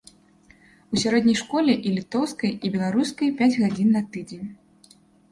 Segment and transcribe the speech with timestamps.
[0.93, 4.49] У сярэдняй школе і літоўскай, і беларускай пяць гадзін на тыдзень.